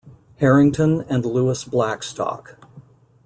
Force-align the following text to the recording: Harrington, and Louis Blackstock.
Harrington, 0.37 1.01
and 1.11 1.23
Louis 1.23 1.63
Blackstock. 1.63 2.57